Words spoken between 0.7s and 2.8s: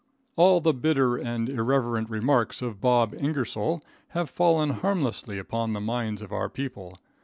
bitter and irreverent remarks